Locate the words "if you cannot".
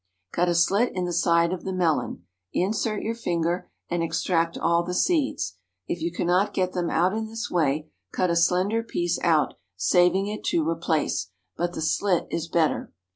5.87-6.55